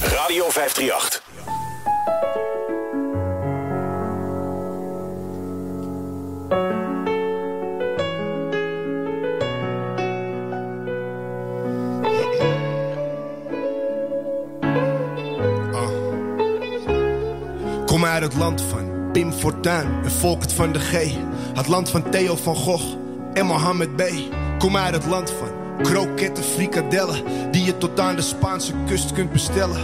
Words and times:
Radio 0.00 0.50
538. 0.50 1.22
Kom 17.86 18.04
uit 18.04 18.22
het 18.22 18.34
land 18.34 18.62
van 18.62 19.10
Pim 19.12 19.32
Fortuyn 19.32 20.00
en 20.04 20.10
Volkert 20.10 20.52
van 20.52 20.72
de 20.72 20.80
G. 20.80 20.92
Het 21.54 21.66
land 21.66 21.90
van 21.90 22.10
Theo 22.10 22.36
van 22.36 22.56
Gogh 22.56 22.96
en 23.32 23.46
Mohammed 23.46 23.96
B. 23.96 24.02
Kom 24.58 24.76
uit 24.76 24.94
het 24.94 25.06
land 25.06 25.30
van 25.30 25.67
kroketten, 25.82 26.44
frikadellen... 26.44 27.22
die 27.50 27.64
je 27.64 27.78
tot 27.78 28.00
aan 28.00 28.16
de 28.16 28.22
Spaanse 28.22 28.72
kust 28.86 29.12
kunt 29.12 29.32
bestellen. 29.32 29.80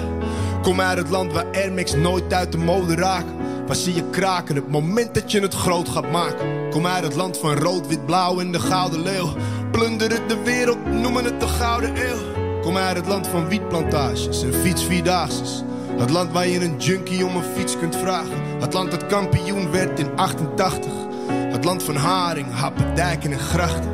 Kom 0.63 0.81
uit 0.81 0.99
het 0.99 1.11
land 1.11 1.33
waar 1.33 1.47
Air 1.53 1.99
nooit 1.99 2.33
uit 2.33 2.53
de 2.53 2.59
mode 2.59 2.95
raken. 2.95 3.35
Waar 3.67 3.77
zie 3.77 3.95
je 3.95 4.11
kraken 4.11 4.55
het 4.55 4.69
moment 4.69 5.15
dat 5.15 5.33
je 5.33 5.41
het 5.41 5.55
groot 5.55 5.89
gaat 5.89 6.11
maken. 6.11 6.71
Kom 6.71 6.87
uit 6.87 7.05
het 7.05 7.15
land 7.15 7.39
van 7.39 7.55
rood, 7.55 7.87
wit, 7.87 8.07
blauw 8.07 8.41
en 8.41 8.53
de 8.53 8.61
gouden 8.61 9.03
leeuw. 9.03 9.29
Plunderen 9.71 10.29
de 10.29 10.43
wereld, 10.43 10.87
noemen 10.87 11.25
het 11.25 11.41
de 11.41 11.49
gouden 11.49 11.97
eeuw. 11.97 12.61
Kom 12.63 12.77
uit 12.77 12.97
het 12.97 13.07
land 13.07 13.27
van 13.27 13.49
wietplantages 13.49 14.43
en 14.43 14.55
fietsvierdaagses. 14.55 15.63
Het 15.97 16.11
land 16.11 16.33
waar 16.33 16.49
je 16.49 16.61
een 16.61 16.77
junkie 16.77 17.27
om 17.27 17.37
een 17.37 17.55
fiets 17.57 17.79
kunt 17.79 17.97
vragen. 17.97 18.61
Het 18.61 18.73
land 18.73 18.91
dat 18.91 19.07
kampioen 19.07 19.71
werd 19.71 19.99
in 19.99 20.17
88. 20.17 20.93
Het 21.29 21.65
land 21.65 21.83
van 21.83 21.97
haring, 21.97 22.47
happen, 22.53 22.95
dijken 22.95 23.33
en 23.33 23.39
grachten. 23.39 23.91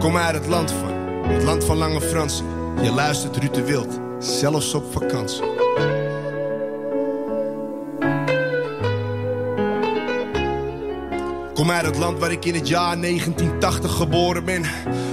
Kom 0.00 0.16
uit 0.16 0.34
het 0.34 0.46
land 0.46 0.70
van, 0.70 0.93
het 1.28 1.42
land 1.42 1.64
van 1.64 1.76
lange 1.76 2.00
Fransen. 2.00 2.46
Je 2.82 2.90
luistert 2.90 3.36
Ruud 3.36 3.54
de 3.54 3.64
Wild, 3.64 4.00
zelfs 4.18 4.74
op 4.74 4.92
vakantie. 4.92 5.42
Kom 11.54 11.70
uit 11.70 11.86
het 11.86 11.96
land 11.96 12.18
waar 12.18 12.32
ik 12.32 12.44
in 12.44 12.54
het 12.54 12.68
jaar 12.68 13.00
1980 13.00 13.96
geboren 13.96 14.44
ben. 14.44 14.64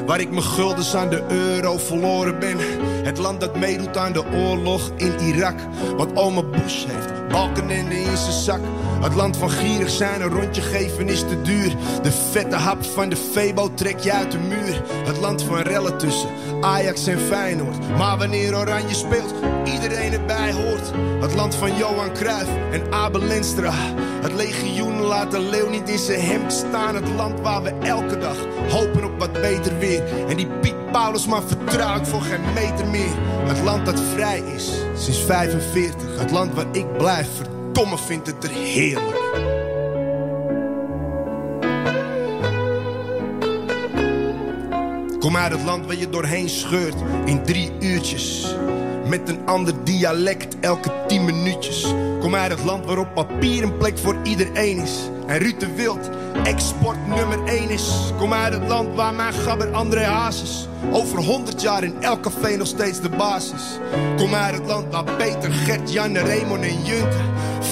Waar 0.06 0.20
ik 0.20 0.30
mijn 0.30 0.44
guldens 0.44 0.95
aan 0.95 1.09
de 1.09 1.23
euro 1.28 1.78
verloren 1.78 2.39
ben. 2.39 2.58
Het 3.03 3.17
land 3.17 3.39
dat 3.39 3.58
meedoet 3.58 3.98
aan 3.98 4.14
de 4.14 4.23
oorlog 4.25 4.92
in 4.95 5.20
Irak. 5.20 5.59
Wat 5.98 6.16
oma 6.16 6.44
Bush 6.44 6.86
heeft, 6.86 7.28
balkenende 7.28 7.95
in 7.95 8.17
zijn 8.17 8.31
zak. 8.31 8.59
Het 9.02 9.16
land 9.16 9.38
van 9.38 9.50
gierig 9.50 9.89
zijn, 9.89 10.22
een 10.22 10.30
rondje 10.30 10.61
geven 10.61 11.09
is 11.09 11.20
te 11.20 11.42
duur. 11.42 11.75
De 12.02 12.11
vette 12.11 12.55
hap 12.55 12.83
van 12.83 13.09
de 13.09 13.16
Febo 13.16 13.73
trek 13.73 14.00
je 14.00 14.11
uit 14.11 14.31
de 14.31 14.39
muur. 14.39 14.81
Het 15.05 15.17
land 15.17 15.44
van 15.44 15.58
rellen 15.58 15.98
tussen 15.98 16.30
Ajax 16.61 17.08
en 17.08 17.20
Feyenoord. 17.20 17.98
Maar 17.98 18.17
wanneer 18.17 18.58
Oranje 18.58 18.95
speelt, 18.95 19.33
iedereen 19.66 20.14
erbij 20.14 20.54
hoort. 20.54 20.92
Het 21.22 21.34
land 21.34 21.56
van 21.56 21.78
Johan 21.78 22.14
Cruijff 22.14 22.50
en 22.72 22.94
Abel 22.94 23.22
Lenstra. 23.22 23.73
Het 24.22 24.34
legioen 24.34 25.02
laat 25.02 25.31
de 25.31 25.40
leeuw 25.40 25.70
niet 25.70 25.90
in 25.90 25.98
zijn 25.98 26.22
hemd 26.22 26.54
staan. 26.54 26.95
Het 26.95 27.09
land 27.09 27.40
waar 27.40 27.64
we 27.64 27.70
elke 27.70 28.17
dag 28.17 28.38
hopen 28.70 29.04
op 29.04 29.20
wat 29.20 29.34
beter 29.34 29.80
weer. 29.80 30.28
En 30.28 30.38
die 30.38 30.48
Piet 30.48 30.92
Paulus 30.92 31.28
maar 31.28 31.44
vertrouwt 31.44 32.08
voor 32.08 32.22
geen 32.22 32.54
meter 32.54 32.88
meer. 32.88 33.16
Het 33.44 33.62
land 33.62 33.86
dat 33.86 34.02
vrij 34.14 34.39
is 34.56 34.72
sinds 34.95 35.20
45. 35.20 36.20
Het 36.20 36.32
land 36.32 36.54
waar 36.54 36.66
ik 36.72 36.98
blijf, 36.98 37.28
verdomme 37.36 37.98
vindt 37.98 38.28
het 38.28 38.44
er 38.44 38.50
heerlijk. 38.50 39.20
Kom 45.20 45.38
uit 45.38 45.52
het 45.52 45.64
land 45.64 45.86
waar 45.86 45.95
je 45.95 46.09
doorheen 46.09 46.50
scheurt 46.50 46.95
in 47.26 47.44
drie 47.44 47.72
uurtjes. 47.80 48.56
Met 49.12 49.30
een 49.30 49.45
ander 49.45 49.84
dialect 49.84 50.59
elke 50.59 50.92
tien 51.08 51.26
minuutjes. 51.26 51.94
Kom 52.20 52.36
uit 52.36 52.52
het 52.52 52.64
land 52.64 52.86
waarop 52.86 53.14
papier 53.14 53.64
een 53.64 53.78
plek 53.78 53.98
voor 53.98 54.16
iedereen 54.23 54.78
is. 54.78 55.00
En 55.28 55.38
Ruud 55.38 55.59
de 55.59 55.76
Wild 55.76 56.09
export 56.44 57.08
nummer 57.08 57.44
1 57.45 57.70
is. 57.70 58.11
Kom 58.17 58.33
uit 58.33 58.54
het 58.54 58.67
land 58.67 58.95
waar 58.95 59.14
mijn 59.14 59.33
gabber 59.33 59.72
André 59.72 60.04
Hazes 60.04 60.67
over 60.92 61.17
100 61.17 61.61
jaar 61.61 61.83
in 61.83 61.95
elk 62.02 62.22
café 62.22 62.55
nog 62.55 62.67
steeds 62.67 63.02
de 63.02 63.10
basis. 63.10 63.80
Kom 64.17 64.33
uit 64.33 64.55
het 64.55 64.67
land 64.67 64.92
waar 64.92 65.04
Peter, 65.04 65.52
Gert, 65.52 65.92
Jan, 65.92 66.17
Raymond 66.17 66.64
en 66.64 66.83
Junte 66.83 67.17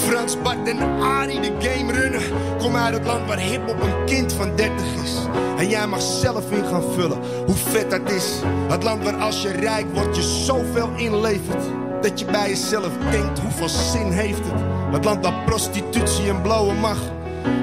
Frans, 0.08 0.42
Bart 0.42 0.68
en 0.68 1.02
Arie 1.02 1.40
de 1.40 1.52
game 1.60 1.92
runnen. 1.92 2.22
Kom 2.58 2.76
uit 2.76 2.94
het 2.94 3.06
land 3.06 3.28
waar 3.28 3.40
hip-hop 3.40 3.82
een 3.82 4.06
kind 4.06 4.34
van 4.34 4.56
30 4.56 4.86
is. 5.04 5.16
En 5.58 5.70
jij 5.70 5.88
mag 5.88 6.02
zelf 6.02 6.52
in 6.52 6.66
gaan 6.66 6.84
vullen 6.94 7.18
hoe 7.46 7.56
vet 7.56 7.92
dat 7.92 8.12
is. 8.12 8.42
Het 8.68 8.84
land 8.84 9.04
waar 9.04 9.16
als 9.16 9.42
je 9.42 9.50
rijk 9.50 9.86
wordt 9.94 10.16
je 10.16 10.22
zoveel 10.22 10.90
inlevert. 10.96 11.64
Dat 12.02 12.20
je 12.20 12.26
bij 12.26 12.50
jezelf 12.50 12.92
denkt 13.12 13.40
hoeveel 13.40 13.70
zin 13.70 14.12
heeft 14.12 14.44
het. 14.44 14.62
Het 14.92 15.06
land 15.06 15.24
waar 15.24 15.44
prostitutie 15.46 16.30
en 16.30 16.42
blauwe 16.42 16.74
mag. 16.74 16.98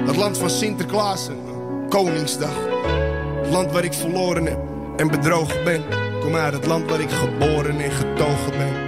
Het 0.05 0.15
land 0.15 0.37
van 0.37 0.49
Sinterklaas 0.49 1.27
en 1.27 1.39
Koningsdag. 1.89 2.55
Het 3.41 3.51
land 3.51 3.71
waar 3.71 3.83
ik 3.83 3.93
verloren 3.93 4.45
heb 4.45 4.59
en 4.97 5.07
bedrogen 5.07 5.63
ben. 5.63 5.83
Kom 6.21 6.35
uit 6.35 6.53
het 6.53 6.65
land 6.65 6.89
waar 6.89 6.99
ik 6.99 7.11
geboren 7.11 7.79
en 7.79 7.91
getogen 7.91 8.51
ben. 8.57 8.86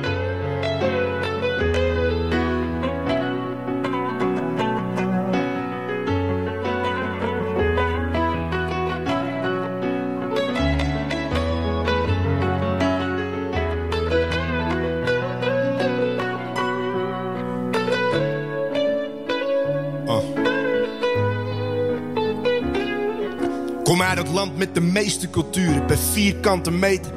Kom 23.90 24.02
uit 24.02 24.18
het 24.18 24.30
land 24.30 24.58
met 24.58 24.76
de 24.76 24.82
meeste 24.82 25.30
culturen 25.30 25.86
per 25.86 25.98
vierkante 25.98 26.72
meter. 26.72 27.12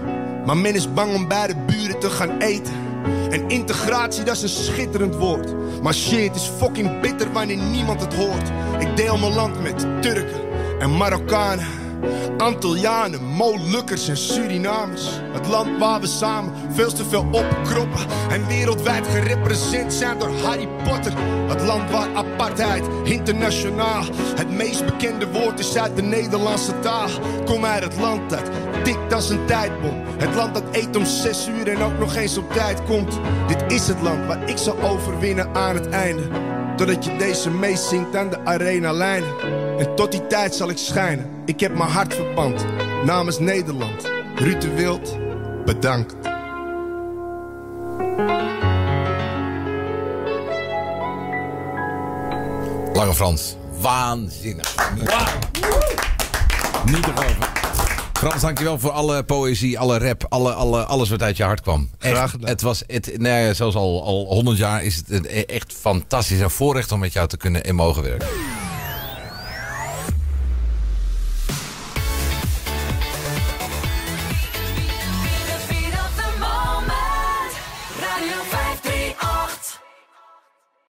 Maar 0.47 0.57
men 0.57 0.75
is 0.75 0.93
bang 0.93 1.15
om 1.15 1.29
bij 1.29 1.47
de 1.47 1.57
buren 1.67 1.99
te 1.99 2.11
gaan 2.11 2.39
eten. 2.39 2.73
En 3.31 3.49
integratie, 3.49 4.25
dat 4.25 4.37
is 4.37 4.43
een 4.43 4.65
schitterend 4.65 5.15
woord. 5.15 5.55
Maar 5.83 5.95
shit, 5.95 6.35
is 6.35 6.51
fucking 6.59 7.01
bitter 7.01 7.33
wanneer 7.33 7.57
niemand 7.57 8.01
het 8.01 8.15
hoort. 8.15 8.51
Ik 8.79 8.97
deel 8.97 9.19
mijn 9.19 9.35
land 9.35 9.63
met 9.63 10.03
Turken 10.03 10.41
en 10.79 10.97
Marokkanen. 10.97 11.82
Antillianen, 12.37 13.25
Molukkers 13.25 14.09
en 14.09 14.17
Surinamers. 14.17 15.09
Het 15.33 15.47
land 15.47 15.79
waar 15.79 16.01
we 16.01 16.07
samen 16.07 16.53
veel 16.73 16.93
te 16.93 17.05
veel 17.05 17.27
opkroppen. 17.31 18.07
En 18.31 18.47
wereldwijd 18.47 19.07
gerepresenteerd 19.07 19.93
zijn 19.93 20.19
door 20.19 20.31
Harry 20.43 20.69
Potter. 20.85 21.13
Het 21.49 21.63
land 21.63 21.91
waar 21.91 22.15
apartheid 22.15 22.85
internationaal 23.05 24.05
het 24.37 24.51
meest 24.51 24.85
bekende 24.85 25.29
woord 25.31 25.59
is 25.59 25.77
uit 25.77 25.97
de 25.97 26.03
Nederlandse 26.03 26.79
taal. 26.79 27.09
Kom 27.45 27.65
uit 27.65 27.83
het 27.83 27.97
land 27.97 28.31
dat 28.31 28.51
tikt 28.85 29.13
als 29.13 29.31
een 29.31 29.47
tijdbom. 29.47 30.03
Het 30.19 30.35
land 30.35 30.55
dat 30.55 30.65
eet 30.73 30.97
om 30.97 31.05
zes 31.05 31.49
uur 31.49 31.69
en 31.69 31.83
ook 31.83 31.99
nog 31.99 32.15
eens 32.15 32.39
op 32.39 32.53
tijd 32.53 32.85
komt. 32.85 33.19
Dit 33.47 33.73
is 33.73 33.89
het 33.89 34.01
land 34.03 34.27
waar 34.27 34.49
ik 34.49 34.59
zal 34.59 34.81
overwinnen 34.81 35.55
aan 35.55 35.75
het 35.75 35.89
einde. 35.89 36.23
Totdat 36.77 37.05
je 37.05 37.17
deze 37.17 37.51
meezingt 37.51 38.17
aan 38.17 38.31
de 38.31 38.45
arena 38.45 38.93
lijnen. 38.93 39.41
En 39.79 39.95
tot 39.95 40.13
die 40.13 40.27
tijd 40.27 40.55
zal 40.55 40.71
ik 40.71 40.79
schijnen. 40.79 41.31
Ik 41.45 41.61
heb 41.61 41.77
mijn 41.77 41.91
hart 41.91 42.15
verpand. 42.15 42.65
Namens 43.05 43.39
Nederland. 43.39 44.11
Ruud 44.35 44.61
de 44.61 44.75
Wild, 44.75 45.19
bedankt. 45.65 46.15
Lange 52.93 53.15
Frans, 53.15 53.57
waanzinnig. 53.81 54.75
Niet 56.85 57.03
te 57.03 57.13
geloven. 57.15 57.42
Frans, 58.23 58.41
dankjewel 58.43 58.79
voor 58.79 58.91
alle 58.91 59.23
poëzie, 59.23 59.79
alle 59.79 59.99
rap, 59.99 60.27
alle, 60.29 60.53
alle, 60.53 60.85
alles 60.85 61.09
wat 61.11 61.23
uit 61.23 61.37
je 61.37 61.43
hart 61.43 61.61
kwam. 61.61 61.91
Echt, 61.99 62.15
Graag 62.15 62.31
gedaan. 62.31 62.49
Het 62.49 62.63
was, 62.63 62.83
het, 62.87 63.19
nee, 63.19 63.55
zoals 63.55 63.75
al, 63.75 64.05
al 64.05 64.25
100 64.29 64.59
jaar 64.59 64.85
is 64.85 64.97
het 64.97 65.11
een- 65.11 65.47
echt 65.47 65.73
fantastisch 65.81 66.41
en 66.41 66.51
voorrecht 66.51 66.93
om 66.93 66.99
met 67.01 67.13
jou 67.13 67.29
te 67.29 67.37
kunnen 67.37 67.65
en 67.65 67.75
mogen 67.75 68.03
werken. 68.03 68.27